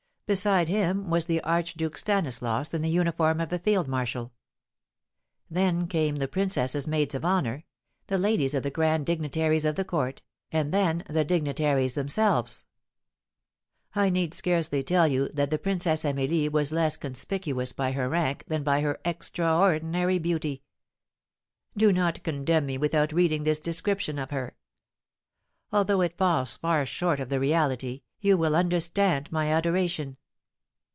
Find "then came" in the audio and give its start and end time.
5.49-6.15